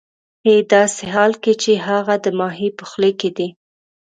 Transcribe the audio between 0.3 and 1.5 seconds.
ه داسې حال